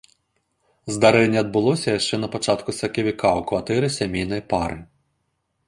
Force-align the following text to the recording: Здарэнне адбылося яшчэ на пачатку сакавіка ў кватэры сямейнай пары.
Здарэнне 0.95 1.37
адбылося 1.41 1.89
яшчэ 1.99 2.15
на 2.23 2.27
пачатку 2.37 2.75
сакавіка 2.79 3.29
ў 3.41 3.47
кватэры 3.51 3.87
сямейнай 3.99 4.41
пары. 4.55 4.79